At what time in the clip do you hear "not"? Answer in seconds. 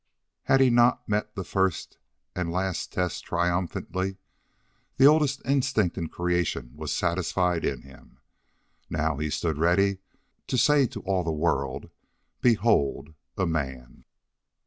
0.71-1.07